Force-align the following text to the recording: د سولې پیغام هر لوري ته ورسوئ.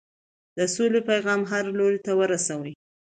د 0.57 0.59
سولې 0.75 1.01
پیغام 1.09 1.41
هر 1.51 1.63
لوري 1.77 1.99
ته 2.05 2.11
ورسوئ. 2.19 2.73